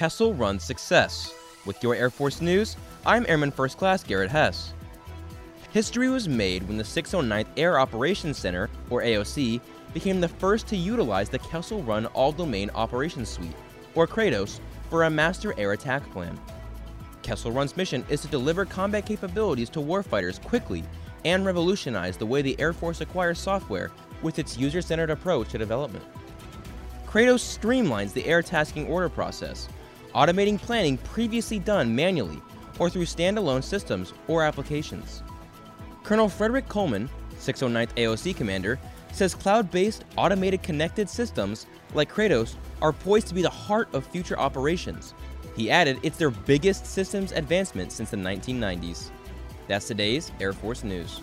[0.00, 1.34] Kessel Run success.
[1.66, 4.72] With your Air Force news, I'm Airman First Class Garrett Hess.
[5.72, 9.60] History was made when the 609th Air Operations Center, or AOC,
[9.92, 13.54] became the first to utilize the Kessel Run All Domain Operations Suite,
[13.94, 16.40] or KRADOS, for a master air attack plan.
[17.20, 20.82] Kessel Run's mission is to deliver combat capabilities to warfighters quickly
[21.26, 23.90] and revolutionize the way the Air Force acquires software
[24.22, 26.06] with its user centered approach to development.
[27.06, 29.68] KRADOS streamlines the air tasking order process,
[30.14, 32.40] automating planning previously done manually
[32.78, 35.22] or through standalone systems or applications.
[36.02, 38.78] Colonel Frederick Coleman, 609th AOC commander,
[39.12, 44.06] says cloud based automated connected systems like KRADOS are poised to be the heart of
[44.06, 45.14] future operations.
[45.56, 49.10] He added it's their biggest systems advancement since the 1990s.
[49.68, 51.20] That's today's Air Force News.